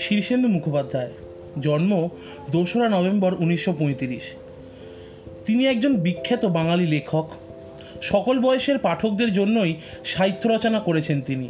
[0.00, 1.12] শীর্ষেন্দু মুখোপাধ্যায়,
[1.62, 2.08] জন্ম
[2.50, 3.72] দোসরা নভেম্বর উনিশশো
[5.46, 7.26] তিনি একজন বিখ্যাত বাঙালি লেখক।
[8.02, 9.74] সকল বয়সের পাঠকদের জন্যই
[10.04, 11.48] সাহিত্য রচনা করেছেন তিনি।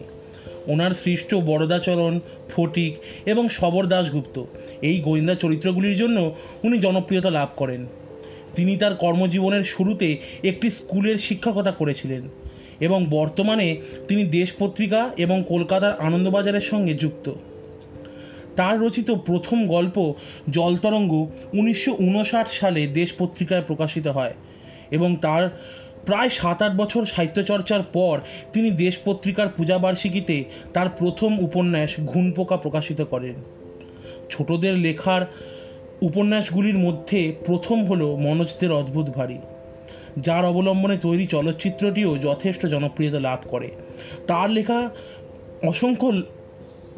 [0.67, 2.95] ওনার সৃষ্ট বরদাচরণ, ফটিক
[3.27, 4.45] এবং সবর দাশগুপ্ত
[4.82, 7.87] এই গোয়েন্দা চরিত্রগুলির জন্য উনি জনপ্রিয়তা লাভ করেন।
[8.57, 10.09] তিনি তার কর্মজীবনের শুরুতে
[10.45, 12.23] একটি স্কুলের শিক্ষকতা করেছিলেন
[12.81, 13.76] এবং বর্তমানে
[14.09, 17.26] তিনি দেশ পত্রিকা এবং কলকাতার আনন্দবাজারের সঙ্গে যুক্ত।
[18.57, 20.14] তার রচিত প্রথম গল্প
[20.50, 24.35] জলতরঙ্গ উনিশশো উনষাট সালে দেশ পত্রিকায় প্রকাশিত হয়
[24.90, 25.49] এবং তার
[26.07, 28.21] প্রায় সাত আট বছর সাহিত্যচর্চার পর
[28.53, 33.34] তিনি দেশ পত্রিকার পূজাবার্ষিকীতে তার প্রথম উপন্যাস ঘুনপোকা প্রকাশিত করেন।
[34.31, 35.27] ছোটদের লেখার
[36.03, 39.39] উপন্যাসগুলির মধ্যে প্রথম হলো মনোজদের অদ্ভুত ভারী।
[40.19, 43.69] যার অবলম্বনে তৈরি চলচ্চিত্রটিও যথেষ্ট জনপ্রিয়তা লাভ করে।
[44.27, 44.91] তার লেখা
[45.62, 46.12] অসংখ্য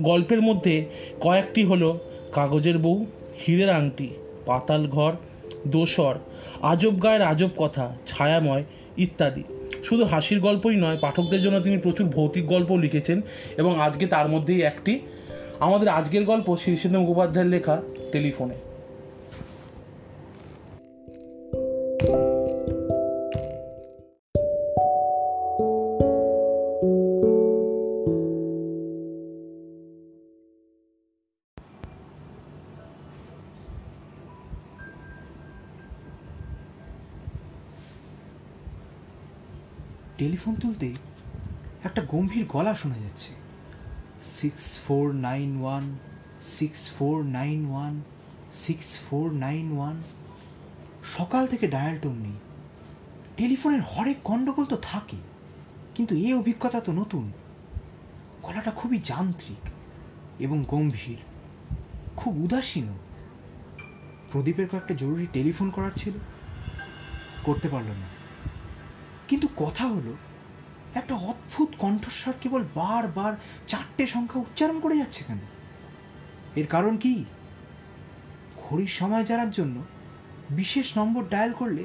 [0.03, 0.85] গল্পের মধ্যে
[1.21, 1.99] কয়েকটি হলো
[2.33, 3.07] কাগজের বউ,
[3.49, 4.09] হীরের আংটি,
[4.47, 5.13] পাতাল ঘর,
[5.67, 6.15] দোসর,
[6.63, 8.65] আজব গায়ের আজব কথা, ছায়াময়
[8.97, 9.43] ইত্যাদি।
[9.85, 13.21] শুধু হাসির গল্পই নয়, পাঠকদের জন্য তিনি প্রচুর ভৌতিক গল্প লিখেছেন
[13.57, 15.01] এবং আজকে তার মধ্যেই একটি।
[15.61, 18.72] আমাদের আজকের গল্প শ্রী শীর্ষেন্দ্র মুখোপাধ্যায়ের লেখা টেলিফোনে।
[40.19, 40.95] টেলিফোন তুলতেই
[41.85, 43.33] একটা গম্ভীর গলা শোনা যাচ্ছে।
[44.39, 45.97] Six four nine one
[46.57, 48.03] six four nine one
[48.53, 49.97] six four nine one
[51.17, 52.39] সকাল থেকে ডায়াল টোন নেই।
[53.37, 55.17] টেলিফোনের হরেক গণ্ডগোল তো থাকে,
[55.95, 57.33] কিন্তু এ অভিজ্ঞতা তো নতুন।
[58.43, 59.65] গলাটা খুবই যান্ত্রিক
[60.39, 61.21] এবং গম্ভীর,
[62.17, 62.97] খুব উদাসীনও
[64.33, 66.15] প্রদীপের কয়েকটা জরুরি টেলিফোন করার ছিল,
[67.45, 68.09] করতে পারল না।
[69.33, 70.17] কিন্তু কথা হলো,
[70.95, 73.33] একটা অদ্ভুত কণ্ঠস্বর কেবল বারবার
[73.69, 75.39] চারটে সংখ্যা উচ্চারণ করে যাচ্ছে কেন?
[76.57, 77.25] এর কারণ কি?
[78.57, 79.83] ঘড়ির সময় জানার জন্য
[80.51, 81.85] বিশেষ নম্বর ডায়াল করলে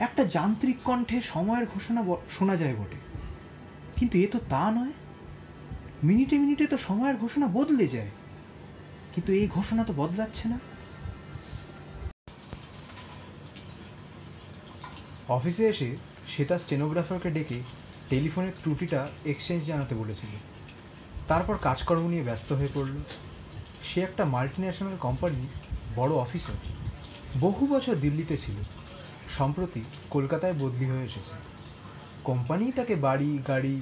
[0.00, 2.96] একটা যান্ত্রিক কণ্ঠে সময়ের ঘোষণা শোনা যায় বটে।
[3.96, 4.92] কিন্তু এ তো তা নয়।
[6.04, 8.10] মিনিটে মিনিটে তো সময়ের ঘোষণা বদলে যায়।
[9.14, 10.58] কিন্তু এই ঘোষণা তো বদলাচ্ছে না।
[15.28, 15.96] অফিসে এসে
[16.36, 17.60] সে তার স্টেনোগ্রাফারকে ডেকে
[18.08, 20.30] টেলিফোনের ত্রুটিটা এক্সচেঞ্জ জানাতে বলেছিল।
[21.28, 22.96] তারপর কাজকর্ম নিয়ে ব্যস্ত হয়ে পড়ল।
[23.84, 25.46] সে একটা মাল্টিন্যাশনাল কোম্পানির
[25.96, 26.54] বড় অফিসার।
[27.40, 28.54] বহু বছর দিল্লিতে ছিল।
[29.38, 29.80] সম্প্রতি
[30.10, 31.34] কলকাতায় বদলি হয়ে এসেছে।
[32.24, 33.80] কোম্পানি তাকে বাড়ি, গাড়ি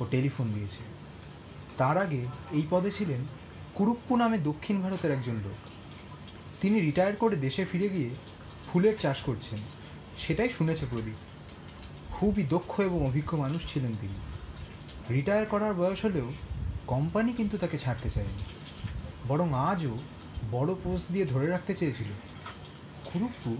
[0.00, 0.82] ও টেলিফোন দিয়েছে।
[1.78, 3.20] তার আগে এই পদে ছিলেন
[3.74, 5.68] কুরুপ্পু নামে দক্ষিণ ভারতের একজন লোক।
[6.60, 8.10] তিনি রিটায়ার করে দেশে ফিরে গিয়ে
[8.72, 9.58] ফুলের চাষ করছেন।
[10.18, 11.27] সেটাই শুনেছে প্রদীপ।
[12.20, 14.14] খুবই দক্ষ এবং অভিজ্ঞ মানুষ ছিলেন তিনি।
[15.10, 16.32] রিটায়ার করার বয়স হলেও
[16.86, 18.44] কোম্পানি কিন্তু তাকে ছাড়তে চায়নি।
[19.28, 19.98] বরং আজও
[20.50, 22.06] বড় পোস্ট দিয়ে ধরে রাখতে চেয়েছিল।
[23.04, 23.56] কুরুপ্পু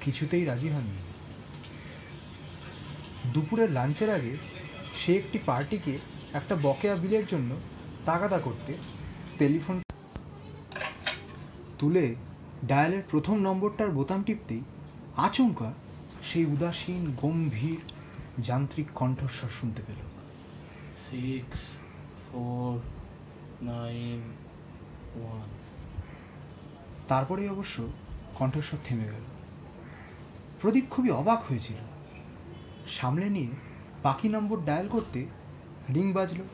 [0.00, 1.02] কিছুতেই রাজি হননি।
[3.32, 4.36] দুপুরের লাঞ্চের আগে
[4.94, 5.98] সে একটি পার্টিকে
[6.32, 7.56] একটা বকেয়া বিলের জন্য
[8.04, 8.74] তাগাদা করতে
[9.38, 9.82] টেলিফোন
[11.78, 12.14] তুলে
[12.64, 14.60] ডায়ালের প্রথম নম্বরটার বোতাম টিপতেই
[15.16, 15.72] আচমকা
[16.22, 17.92] সেই উদাসীন গম্ভীর
[18.38, 19.96] যান্ত্রিক কণ্ঠস্বর শুনতে পেল।
[20.96, 21.76] সিক্স
[22.32, 22.80] ফোর
[23.64, 24.22] নাইন
[25.14, 25.48] ওয়ান
[27.08, 27.86] তারপরে অবশ্য
[28.34, 29.24] কণ্ঠস্বর থেমে গেল।
[30.60, 31.76] প্রদীপ খুবই অবাক হয়েছিল।
[32.88, 33.48] সামলে নিয়ে
[34.02, 35.26] বাকি নম্বর ডায়াল করতে
[35.94, 36.44] রিং বাজলো।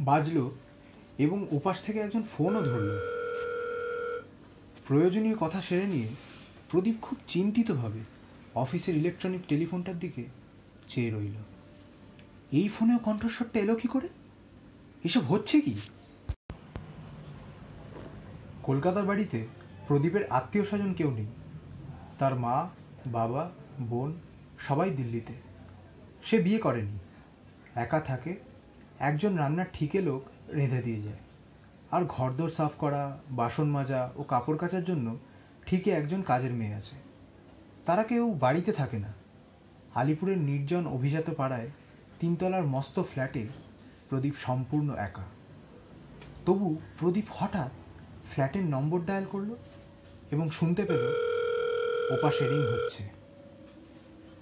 [0.00, 0.50] বাজলো
[1.18, 3.19] এবং ওপাশ থেকে একজন ফোনও ধরল।
[4.90, 6.08] প্রয়োজনীয় কথা সেরে নিয়ে
[6.70, 7.98] প্রদীপ খুব চিন্তিতভাবে
[8.54, 10.24] অফিসের ইলেকট্রনিক টেলিফোনটার দিকে
[10.88, 11.34] চেয়ে রইল।
[12.52, 14.08] এই ফোনেও কণ্ঠস্বরটা এলো কি করে?
[15.04, 15.74] এসব হচ্ছে কি?
[18.62, 19.46] কলকাতার বাড়িতে
[19.88, 21.26] প্রদীপের আত্মীয় স্বজন কেউ নেই।
[22.18, 22.68] তার মা,
[23.06, 23.50] বাবা,
[23.80, 24.14] বোন
[24.58, 25.32] সবাই দিল্লিতে।
[26.24, 26.98] সে বিয়ে করেনি।
[27.74, 28.36] একা থাকে,
[28.98, 30.22] একজন রান্নার ঠিকে লোক
[30.52, 31.18] রেঁধে দিয়ে যায়।
[31.90, 35.16] আর ঘরদোর সাফ করা, বাসন মাজা ও কাপড় কাচার জন্য
[35.66, 36.96] ঠিকই একজন কাজের মেয়ে আছে।
[37.86, 39.12] তারা কেউ বাড়িতে থাকে না।
[39.94, 41.70] আলিপুরের নির্জন অভিজাত পাড়ায়
[42.20, 43.46] তিনতলার মস্ত ফ্ল্যাটে
[44.08, 45.22] প্রদীপ সম্পূর্ণ একা।
[46.46, 47.70] তবু প্রদীপ হঠাৎ
[48.32, 49.54] ফ্ল্যাটের নম্বর ডায়াল করল
[50.30, 51.02] এবং শুনতে পেল
[52.10, 53.08] ওপাশে রিং হচ্ছে।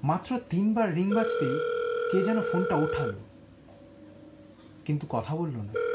[0.03, 1.59] মাত্র তিনবার রিং বাজতেই
[2.13, 3.19] কে যেন ফোনটা ওঠালো।
[4.85, 5.88] কিন্তু কথা বলল না।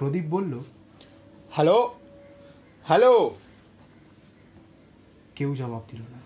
[0.00, 0.60] প্রদীপ বলল
[1.52, 2.00] হ্যালো
[2.84, 3.34] হ্যালো।
[5.34, 6.20] কেউ জবাব দিল না।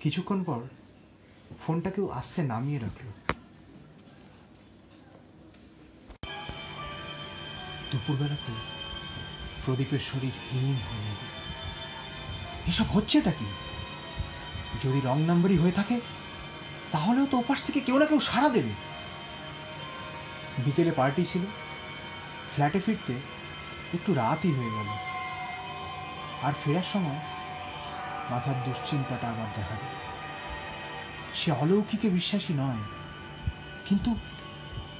[0.00, 0.60] কিছুক্ষণ পর
[1.66, 3.06] ফোনটা কেউ আস্তে নামিয়ে রাখল।
[7.92, 8.52] দুপুরবেলাতে
[9.64, 11.26] প্রদীপের শরীর হীন হয়ে এলো
[12.66, 13.46] এসব হচ্ছেটা কি?
[14.84, 16.00] যদি রং নাম্বারই হয়ে থাকে
[16.92, 18.72] তাহলেও তো ওপাশ থেকে কেউ না কেউ সাড়া দেবে।
[20.64, 21.65] বিকেলে পার্টি ছিল।
[22.52, 23.14] ফ্ল্যাটে ফিরতে
[23.96, 24.88] একটু রাতই হয়ে গেল।
[26.46, 27.20] আর ফেরার সময়
[28.30, 29.96] মাথার দুশ্চিন্তাটা আবার দেখা দেয়
[31.38, 32.82] সে অলৌকিকে বিশ্বাসী নয়,
[33.88, 34.10] কিন্তু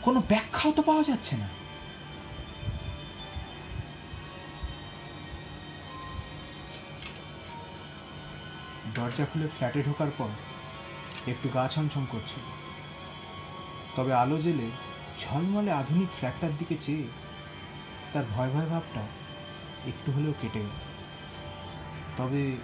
[0.04, 1.48] কোনো ব্যাখ্যাও তো পাওয়া যাচ্ছে না।
[8.96, 10.30] দরজা খুলে ফ্ল্যাটে ঢোকার পর
[11.32, 12.44] একটু গা ছমছম করছিল।
[13.96, 14.68] তবে আলো জেলে
[15.20, 17.06] ঝলমলে আধুনিক ফ্ল্যাটটার দিকে চেয়ে
[18.16, 19.00] তার ভয় ভয় ভাবটা
[19.86, 20.68] একটু হলেও কেটে গেল।
[22.16, 22.56] তবে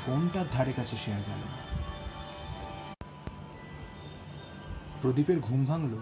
[0.00, 1.58] ফোনটার ধারে কাছে শেয়ার গেল না।
[5.02, 5.98] প্রদীপের ঘুম ভাঙল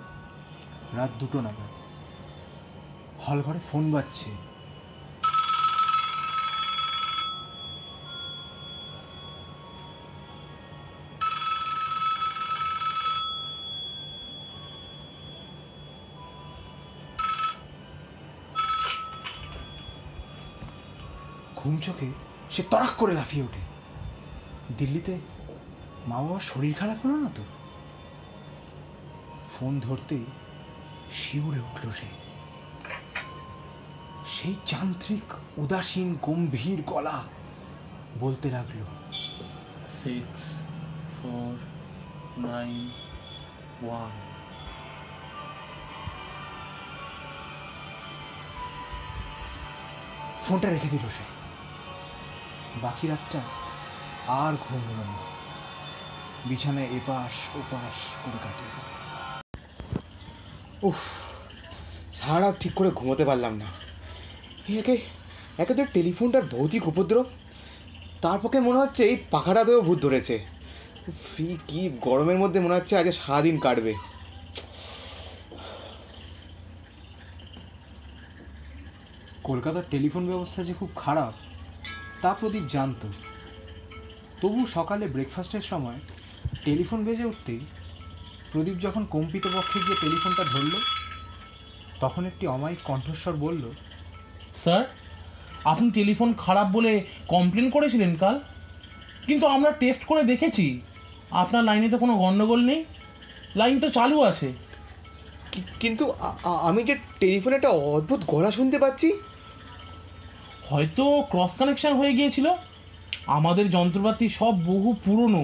[0.96, 1.72] রাত দুটো নাগাদ।
[3.28, 4.30] হল ঘরে ফোন বাজছে।
[21.66, 22.08] ঘুম চোখে
[22.50, 23.62] সে তড়াক করে লাফিয়ে ওঠে।
[24.78, 25.18] দিল্লিতে
[26.06, 27.44] মা বাবার শরীর খারাপ হলো না তো?
[29.54, 30.24] ফোন ধরতেই
[31.12, 32.08] শিউরে উঠল সে।
[34.26, 37.22] সেই যান্ত্রিক উদাসীন গম্ভীর গলা
[38.20, 38.80] বলতে লাগল
[40.02, 40.60] সিক্স
[41.16, 41.52] ফোর
[42.40, 42.90] নাইন
[43.82, 44.10] ওয়ান
[50.44, 51.35] ফোনটা রেখে দিল সে।
[52.82, 53.40] বাকি রাতটা
[54.28, 55.06] আর ঘুম না।
[56.46, 57.94] বিছানায় এপাশ ওপাশ
[58.24, 58.86] করে কাটিয়ে দিল।
[60.88, 61.00] উফ,
[62.12, 63.64] সারা ঠিক করে ঘুমোতে পারলাম না।
[64.78, 64.96] একে
[65.58, 67.24] একে তো টেলিফোনটার ভৌতিক উপদ্রব।
[68.22, 70.44] তার পক্ষে মনে হচ্ছে এই পাখাটাতেও ভূত ধরেছে।
[71.36, 73.94] ফি, কি গরমের মধ্যে মনে হচ্ছে আজ সারাদিন কাটবে।
[79.44, 81.32] কলকাতার টেলিফোন ব্যবস্থা যে খুব খারাপ
[82.22, 83.08] তা প্রদীপ জানতো।
[84.40, 85.94] তবু সকালে ব্রেকফাস্টের সময়
[86.64, 87.60] টেলিফোন বেজে উঠতেই
[88.52, 90.70] প্রদীপ যখন কম্পিত পক্ষে গিয়ে টেলিফোনটা ধরল
[92.00, 93.70] তখন একটি অমায়িক কণ্ঠস্বর বলল
[94.56, 94.84] স্যার
[95.64, 98.40] আপনি টেলিফোন খারাপ বলে কমপ্লেন করেছিলেন কাল
[99.26, 100.80] কিন্তু আমরা টেস্ট করে দেখেছি।
[101.30, 102.84] আপনার লাইনে তো কোনো গণ্ডগোল নেই
[103.56, 104.52] লাইন তো চালু আছে।
[105.52, 106.12] কি- কিন্তু
[106.44, 109.18] আমি যে টেলিফোনে একটা অদ্ভুত গলা শুনতে পাচ্ছি
[110.70, 112.46] হয়তো ক্রস কানেকশান হয়ে গিয়েছিল।
[113.38, 115.42] আমাদের যন্ত্রপাতি সব বহু পুরনো,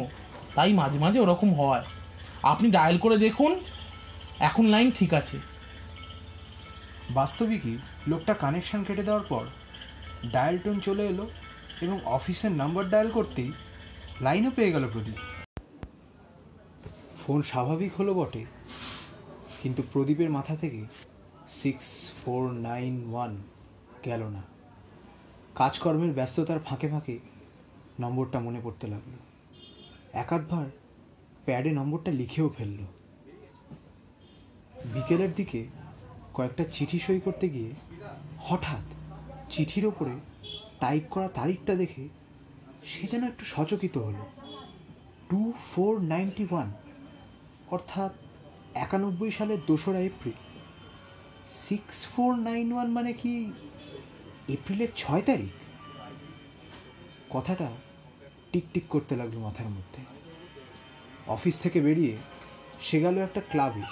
[0.57, 1.85] তাই মাঝে মাঝে ওরকম হয়।
[2.53, 3.53] আপনি ডায়াল করে দেখুন,
[4.49, 5.37] এখন লাইন ঠিক আছে।
[7.19, 7.77] বাস্তবিকই
[8.11, 9.45] লোকটা কানেকশন কেটে দেওয়ার পর
[10.35, 11.25] ডায়াল টোন চলে এলো
[11.85, 13.51] এবং অফিসের নাম্বার ডায়াল করতেই
[14.27, 15.19] লাইনও পেয়ে গেল প্রদীপ।
[17.23, 18.43] ফোন স্বাভাবিক হলো বটে,
[19.63, 20.81] কিন্তু প্রদীপের মাথা থেকে
[21.61, 21.87] সিক্স
[22.21, 23.33] ফোর নাইন ওয়ান
[24.07, 24.43] গেল না।
[25.55, 27.19] কাজকর্মের ব্যস্ততার ফাঁকে ফাঁকে
[28.01, 29.13] নম্বরটা মনে পড়তে লাগল।
[30.13, 30.67] একাধবার
[31.45, 32.81] প্যাডে নম্বরটা লিখেও ফেলল।
[34.95, 35.61] বিকেলের দিকে
[36.35, 37.71] কয়েকটা চিঠি সই করতে গিয়ে
[38.39, 38.85] হঠাৎ
[39.51, 40.15] চিঠির ওপরে
[40.81, 42.09] টাইপ করা তারিখটা দেখে
[42.91, 44.25] সে যেন একটু সচকিত হলো।
[45.31, 45.41] টু
[45.71, 46.69] ফোর নাইনটি ওয়ান,
[47.71, 48.13] অর্থাৎ
[48.75, 50.39] একানব্বই সালের দোসরা April.
[51.67, 53.35] Six four nine one মানে কি
[54.49, 55.51] এপ্রিলের ছয় তারিখ?
[57.31, 57.77] কথাটা
[58.53, 60.03] টিকটিক করতে লাগল মাথার মধ্যে।
[61.27, 62.17] অফিস থেকে বেরিয়ে
[62.83, 63.83] সে গেল একটা ক্লাবে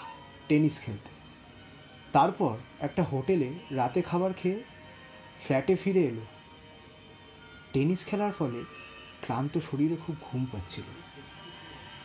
[0.49, 1.11] টেনিস খেলতে।
[2.13, 4.63] তারপর একটা হোটেলে রাতে খাবার খেয়ে
[5.45, 6.21] ফ্ল্যাটে ফিরে এলো।
[7.73, 8.65] টেনিস খেলার ফলে
[9.21, 10.85] ক্লান্ত শরীরে খুব ঘুম পাচ্ছিল।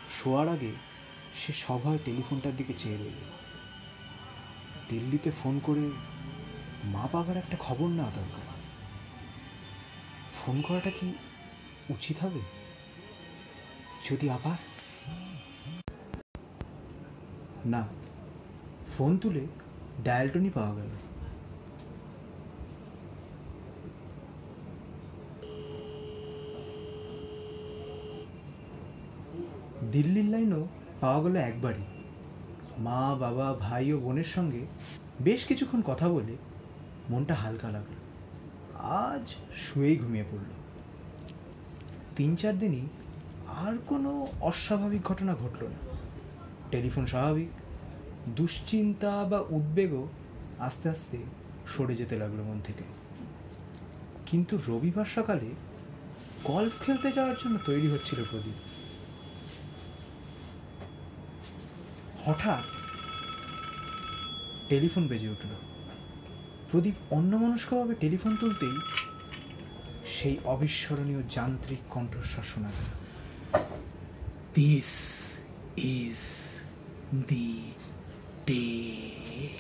[0.10, 0.72] শোয়ার আগে
[1.36, 3.32] সে সভায় টেলিফোনটার দিকে চেয়ে রইল।
[4.90, 6.15] দিল্লিতে ফোন করে
[6.86, 8.46] মা বাবার একটা খবর নেওয়া দরকার।
[10.34, 11.14] ফোন করাটা কি
[11.90, 12.40] উচিত হবে?
[14.10, 14.58] যদি আবার?
[17.66, 17.88] না,
[18.98, 19.48] ফোন তুলে
[20.04, 20.88] ডায়াল টোনই পাওয়া গেল।
[29.92, 30.68] দিল্লির লাইনও
[31.02, 31.84] পাওয়া গেল একবারই।
[32.78, 34.66] মা, বাবা, ভাই ও বোনের সঙ্গে
[35.22, 36.36] বেশ কিছুক্ষণ কথা বলে
[37.10, 37.96] মনটা হালকা লাগল।
[38.76, 40.46] আজ শুয়েই ঘুমিয়ে পড়ল।
[42.16, 42.88] তিন চার দিনই
[43.48, 45.98] আর কোনো অস্বাভাবিক ঘটনা ঘটল না।
[46.72, 47.48] টেলিফোন স্বাভাবিক,
[48.30, 50.08] দুশ্চিন্তা বা উদ্বেগও
[50.60, 51.18] আস্তে আস্তে
[51.78, 52.84] সরে যেতে লাগল মন থেকে।
[54.26, 55.50] কিন্তু রবিবার সকালে
[56.44, 58.54] গল্ফ খেলতে যাওয়ার জন্য তৈরি হচ্ছিল প্রদীপ।
[62.26, 62.64] হঠাৎ
[64.70, 65.75] টেলিফোন বেজে উঠল।
[66.76, 68.78] প্রদীপ অন্যমনস্কভাবে টেলিফোন তুলতেই
[70.16, 72.90] সেই অবিস্মরণীয় যান্ত্রিক কণ্ঠস্বর শোনা গেল
[74.58, 74.90] This
[76.00, 76.20] is
[77.28, 77.52] the
[78.46, 79.52] day.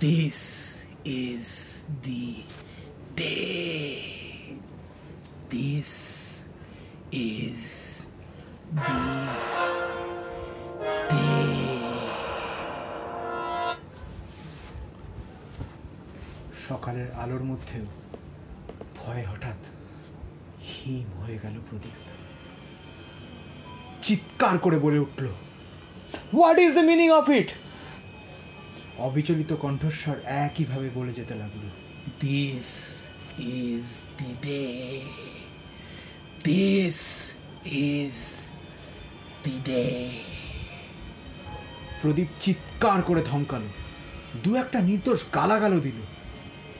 [0.00, 0.38] This
[1.24, 1.46] is
[2.02, 2.26] the
[3.16, 3.96] day.
[5.50, 5.92] This
[7.12, 7.79] is
[17.00, 17.86] সকালের আলোর মধ্যেও
[18.98, 19.60] ভয় হঠাৎ
[20.70, 21.98] হিম হয়ে গেল প্রদীপ
[24.02, 25.26] চিৎকার করে বলে উঠল
[26.32, 27.50] what is the meaning of it
[28.98, 31.62] অবিচলিত কণ্ঠস্বর একইভাবে বলে যেতে লাগল,
[32.22, 32.68] This
[33.66, 33.86] is
[34.20, 34.92] the day.
[36.48, 36.98] This
[37.90, 38.16] is
[39.44, 40.00] the day.
[42.02, 43.68] প্রদীপ চিৎকার করে ধমকালো,
[44.44, 46.00] দু একটা নির্দোষ গালাগালো দিল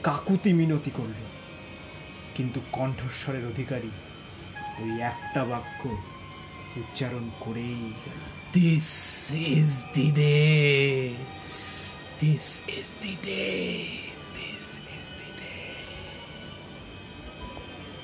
[0.03, 1.19] কাকুতি মিনতি করল
[2.35, 3.91] কিন্তু কণ্ঠস্বরের অধিকারী
[4.79, 5.81] ওই একটা বাক্য
[6.77, 7.83] উচ্চারণ করেই
[8.53, 8.89] This
[9.53, 11.15] is the day.
[12.19, 13.79] This is the day.
[14.33, 14.65] This
[14.95, 15.75] is the day.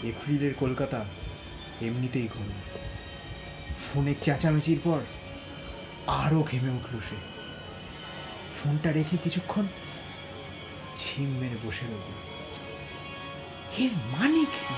[0.04, 1.00] এপ্রিলের কলকাতা
[1.82, 2.60] এমনিতেই গরম
[3.86, 5.00] ফোনে চেঁচামেচির পর
[6.22, 7.18] আরও ঘেমে উঠল সে
[8.58, 9.66] ফোনটা রেখে কিছুক্ষণ
[10.98, 12.10] ছিম মেরে বসে রইল।
[13.84, 14.74] এর মানে কি?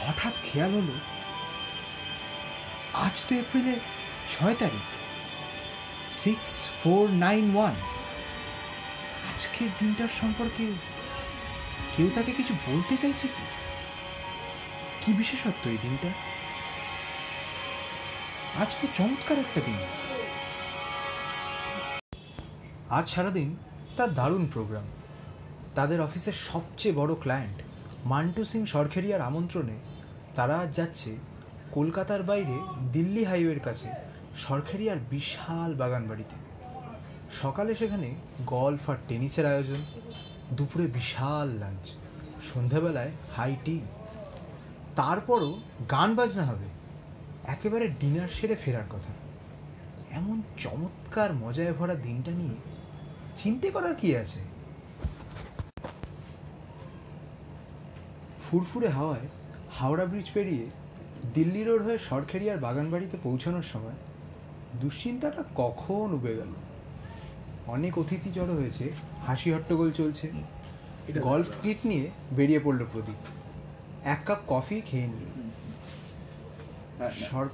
[0.00, 0.96] হঠাৎ খেয়াল হলো,
[3.04, 3.80] আজ তো এপ্রিলের
[4.32, 4.86] ছয় তারিখ
[6.20, 7.74] সিক্স ফোর নাইন ওয়ান
[9.30, 10.64] আজকের দিনটার সম্পর্কে
[11.94, 13.44] কেউ তাকে কিছু বলতে চাইছে কি?
[15.00, 16.10] কি বিশেষত্ব এই দিনটা
[18.62, 19.78] আজ তো চমৎকার একটা দিন।
[22.98, 23.48] আজ সারাদিন
[23.96, 24.86] তার দারুণ প্রোগ্রাম।
[25.74, 27.58] তাদের অফিসের সবচেয়ে বড় ক্লায়েন্ট
[28.10, 29.76] মান্টু সিং সরখেরিয়ার আমন্ত্রণে
[30.36, 31.10] তারা আজ যাচ্ছে
[31.76, 32.56] কলকাতার বাইরে
[32.92, 33.88] দিল্লি হাইওয়ের কাছে
[34.42, 36.36] সরখেরিয়ার বিশাল বাগান বাড়িতে
[37.40, 38.08] সকালে সেখানে
[38.46, 39.80] গল্ফ আর টেনিসের আয়োজন,
[40.56, 41.86] দুপুরে বিশাল লাঞ্চ
[42.50, 43.76] সন্ধ্যাবেলায় হাই টি
[44.96, 45.50] তারপরও
[45.90, 46.68] গান বাজনা হবে,
[47.54, 49.12] একেবারে ডিনার সেরে ফেরার কথা।
[50.18, 52.56] এমন চমৎকার মজায় ভরা দিনটা নিয়ে
[53.36, 54.40] চিন্তে করার কি আছে?
[58.44, 59.26] ফুরফুরে হাওয়ায়
[59.72, 60.66] হাওড়া ব্রিজ পেরিয়ে
[61.34, 63.98] দিল্লি রোড হয়ে সরখেরিয়ার বাগানবাড়িতে পৌঁছানোর সময়
[64.80, 66.52] দুশ্চিন্তাটা কখন উবে গেল?
[67.66, 68.92] অনেক অতিথি জড়ো হয়েছে
[69.26, 70.30] হাসি হট্টগোল চলছে।
[71.20, 73.20] গল্ফ কিট নিয়ে বেরিয়ে পড়ল প্রদীপ।
[74.04, 75.24] এক কাপ কফি খেয়ে নিল।
[77.12, 77.48] সর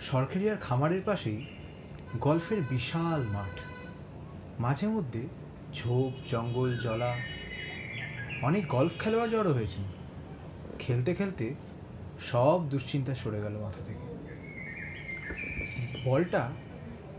[0.00, 1.46] সরকারিয়ার খামারের পাশেই
[2.20, 3.60] গল্ফের বিশাল মাঠ।
[4.60, 5.22] মাঝে মধ্যে
[5.74, 7.16] ঝোপ, জঙ্গল, জলা,
[8.42, 9.84] অনেক গল্ফ খেলোয়াড় জড়ো হয়েছেন।
[10.78, 11.54] খেলতে খেলতে
[12.20, 14.12] সব দুশ্চিন্তা সরে গেল মাথা থেকে।
[16.04, 16.50] বলটা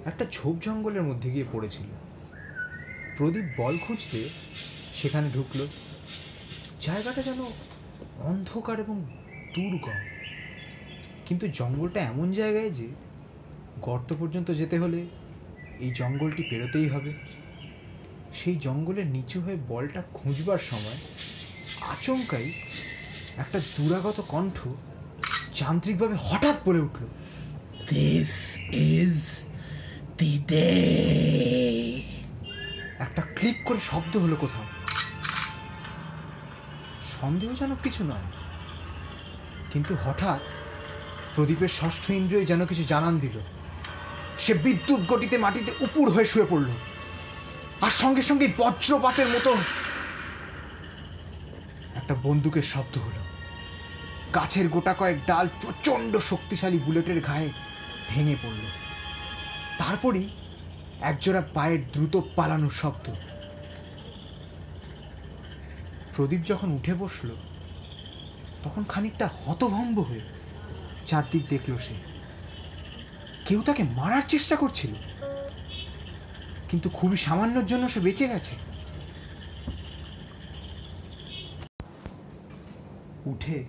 [0.05, 1.87] একটা ঝোপ জঙ্গলের মধ্যে গিয়ে পড়েছিল।
[3.17, 4.29] প্রদীপ বল খুঁজতে
[4.93, 5.67] সেখানে ঢুকলো।
[6.81, 7.41] জায়গাটা যেন
[8.17, 9.05] অন্ধকার এবং
[9.55, 9.99] দুর্গম।
[11.25, 12.87] কিন্তু জঙ্গলটা এমন জায়গায় যে
[13.81, 15.05] গর্ত পর্যন্ত যেতে হলে
[15.79, 17.13] এই জঙ্গলটি পেরোতেই হবে।
[18.33, 20.97] সেই জঙ্গলের নিচু হয়ে বলটা খুঁজবার সময়
[21.81, 22.53] আচমকাই
[23.37, 24.67] একটা দুরাগত কণ্ঠ
[25.53, 27.05] যান্ত্রিকভাবে হঠাৎ বলে উঠল
[30.17, 32.01] the day.
[32.99, 34.63] একটা ক্লিক করে শব্দ হলো কোথাও।
[37.21, 38.31] সন্দেহজনক কিছু নয়,
[39.73, 40.39] কিন্তু হঠাৎ
[41.35, 43.39] প্রদীপের ষষ্ঠ ইন্দ্রিয় যেন কিছু জানান দিল।
[44.39, 46.69] সে বিদ্যুৎ গতিতে মাটিতে উপুর হয়ে শুয়ে পড়ল।
[47.81, 49.53] আর সঙ্গে সঙ্গে বজ্রপাতের মতো
[51.95, 53.21] একটা বন্দুকের শব্দ হলো।
[54.35, 57.49] গাছের গোটা কয়েক ডাল প্রচণ্ড শক্তিশালী বুলেটের ঘায়ে
[58.09, 58.61] ভেঙে পড়ল।
[59.77, 60.29] তারপরই
[61.01, 63.11] একজোড়া পায়ের দ্রুত পালানোর শব্দ।
[66.15, 67.29] প্রদীপ যখন উঠে বসল,
[68.63, 70.21] তখন খানিকটা হতভম্ব হয়ে
[71.05, 72.12] চারদিক দেখল সে।
[73.45, 74.93] কেউ তাকে মারার চেষ্টা করছিল।
[76.69, 78.55] কিন্তু খুবই সামান্যর জন্য সে বেঁচে গেছে।
[83.25, 83.65] উঠে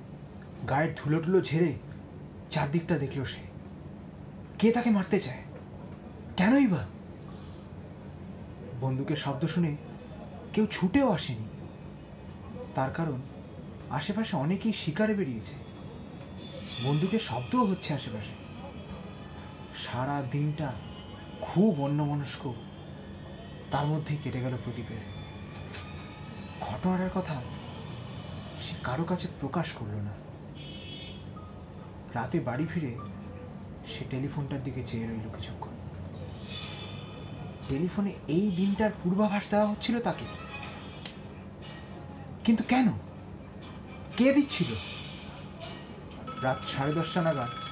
[0.68, 1.74] গায়ের ধুলো টুলো ঝেড়ে
[2.50, 3.40] চারদিকটা দেখল সে।
[4.58, 5.42] কে তাকে মারতে চায়?
[6.36, 6.86] কেনই বা?
[8.80, 9.76] বন্দুকের শব্দ শুনে
[10.52, 11.48] কেউ ছুটেও আসেনি।
[12.74, 13.20] তার কারণ
[13.90, 15.54] আশেপাশে অনেকেই শিকারে বেরিয়েছে।
[16.84, 18.43] বন্দুকের শব্দও হচ্ছে আশেপাশে।
[19.76, 20.72] সারা দিনটা
[21.40, 22.54] খুব অন্যমনস্ক।
[23.70, 24.96] তার মধ্যেই কেটে গেল প্রদীপের।
[26.60, 27.42] ঘটনাটার কথা
[28.62, 30.10] সে কারও কাছে প্রকাশ করল না।
[32.14, 32.98] রাতে বাড়ি ফিরে
[33.86, 35.70] সে টেলিফোনটার দিকে চেয়ে রইল কিছুক্ষণ।
[37.68, 40.24] টেলিফোনে এই দিনটার পূর্বাভাস দেওয়া হচ্ছিল তাকে।
[42.44, 42.88] কিন্তু কেন?
[44.16, 44.74] কে দিচ্ছিল?
[46.42, 47.63] রাত সাড়ে দশটা নাগাদ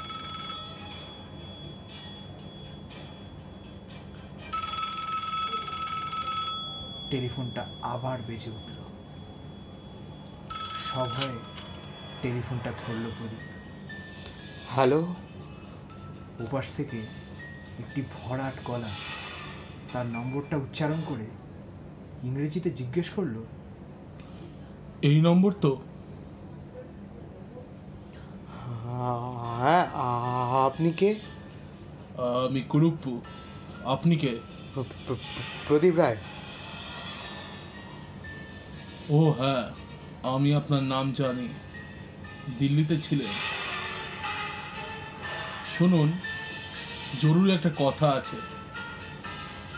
[7.12, 8.72] টেলিফোনটা আবার বেজে উঠল।
[10.84, 11.38] সভয়ে
[12.22, 13.38] টেলিফোনটা ধরল প্রদীপ।
[14.68, 15.14] হ্যালো?
[16.40, 16.98] উপাস থেকে
[17.78, 18.88] একটি ভরাট গলা
[19.92, 21.26] তার নম্বরটা উচ্চারণ করে
[22.22, 23.44] ইংরেজিতে জিজ্ঞেস করল
[25.02, 25.82] এই নম্বর তো।
[29.58, 29.86] হ্যাঁ
[30.66, 31.14] আপনি কে?
[32.46, 33.20] আমি কুরুপ্পু।
[33.84, 34.40] আপনি কে?
[34.74, 35.16] প্র- প্র-
[35.68, 36.16] প্রদীপ রায়।
[39.10, 39.64] ও হ্যাঁ
[40.22, 41.48] আমি আপনার নাম জানি।
[42.58, 43.32] দিল্লিতে ছিলেন।
[45.78, 46.12] শুনুন
[47.20, 48.36] জরুরি একটা কথা আছে।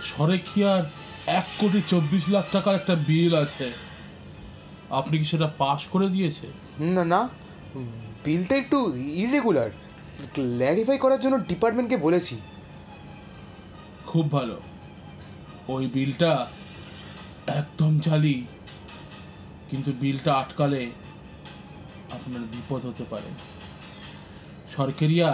[0.05, 0.83] সরেখিয়ার
[1.27, 3.73] এক কোটি চব্বিশ লাখ টাকার একটা বিল আছে।
[4.91, 6.47] আপনি কি সেটা পাস করে দিয়েছে
[6.81, 7.29] না না
[8.25, 9.71] বিলটা একটু ইরেগুলার
[10.35, 12.41] ক্ল্যারিফাই করার জন্য ডিপার্টমেন্টকে বলেছি।
[14.07, 14.61] খুব ভালো।
[15.69, 16.47] ওই বিলটা
[17.47, 18.45] একদম জালি
[19.71, 20.83] কিন্তু বিলটা আটকালে
[22.17, 23.31] আপনার বিপদ হতে পারে।
[24.77, 25.29] সরকারিয়া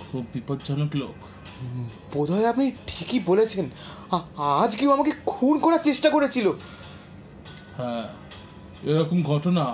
[0.00, 1.16] খুব বিপজ্জনক লোক।
[2.14, 3.66] বোধহয় আপনি ঠিকই বলেছেন।
[4.62, 6.46] আজ কেউ আমাকে খুন করার চেষ্টা করেছিল।
[7.78, 8.04] হ্যাঁ
[8.90, 9.64] এরকম ঘটনা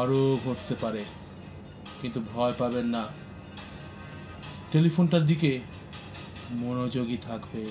[0.00, 1.02] আরও ঘটতে পারে
[2.00, 3.02] কিন্তু ভয় পাবেন না।
[4.72, 5.50] টেলিফোনটার দিকে
[6.62, 7.62] মনোযোগী থাকবে।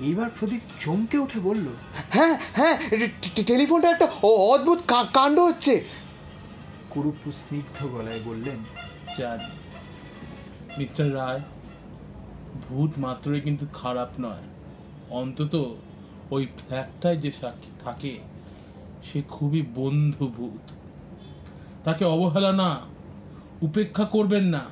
[0.00, 1.66] এইবার প্রদীপ চমকে উঠে বলল
[2.10, 2.78] হ্যাঁ হ্যাঁ
[3.46, 4.78] টেলিফোনটা একটা অদ্ভুত
[5.12, 5.84] কাণ্ড হচ্ছে।
[6.90, 8.64] কুরুপ্পু স্নিগ্ধ গলায় বললেন
[9.18, 9.50] জানি
[10.78, 11.40] মিস্টার রায়
[12.68, 14.42] ভূত মাত্রই কিন্তু খারাপ নয়।
[15.10, 15.74] অন্তত
[16.30, 18.18] ওই ফ্ল্যাটটায় যে সাক্ষী থাকে
[19.12, 20.72] সে খুবই বন্ধু ভূত।
[21.84, 22.80] তাকে অবহেলা না
[23.62, 24.62] উপেক্ষা করবেন না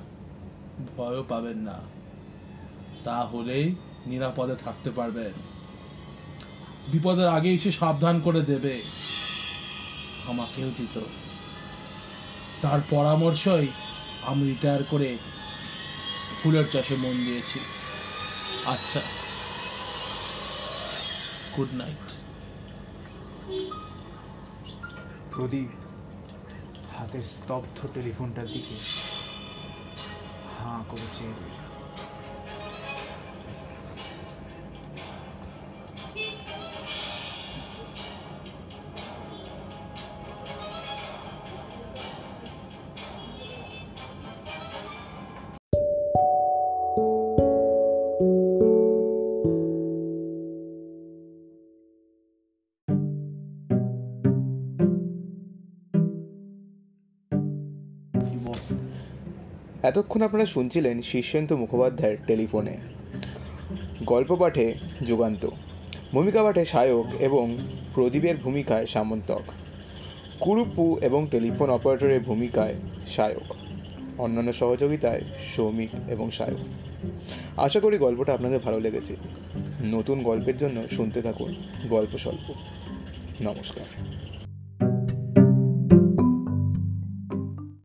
[0.96, 1.80] ভয়ও পাবেন না।
[3.04, 3.74] তাহলেই
[4.06, 5.32] নিরাপদে থাকতে পারবেন
[6.88, 8.82] বিপদের আগেই সে সাবধান করে দেবে।
[10.26, 11.00] আমাকেও দিত।
[12.62, 13.66] তার পরামর্শই
[14.22, 15.18] আমি রিটায়ার করে
[16.42, 17.60] ফুলের চাষে মন দিয়েছি।
[18.64, 19.00] আচ্ছা।
[21.56, 22.12] Good night.
[25.34, 25.68] প্রদীপ,
[26.98, 28.74] হাতের স্তব্ধ টেলিফোনটার দিকে
[30.58, 31.59] হাঁ করে চেয়ে
[59.82, 62.76] এতক্ষণ আপনারা শুনছিলেন শীর্ষেন্দু মুখোপাধ্যায়ের টেলিফোনে।
[64.04, 64.74] গল্প পাঠে
[65.06, 65.48] যুগান্ত,
[66.12, 67.58] ভূমিকা পাঠে সায়ক এবং
[67.94, 69.42] প্রদীপের ভূমিকায় সামন্তক,
[70.40, 72.74] কুরুপু এবং টেলিফোন অপারেটরের ভূমিকায়
[73.06, 73.54] সায়ক,
[74.20, 75.20] অন্যান্য সহযোগিতায়
[75.56, 76.58] সৌমিক এবং সায়ক।
[77.56, 79.16] আশা করি গল্পটা আপনাদের ভালো লেগেছে।
[79.84, 81.54] নতুন গল্পের জন্য শুনতে থাকুন
[81.88, 82.54] গল্প স্বল্প।
[83.42, 83.84] নমস্কার।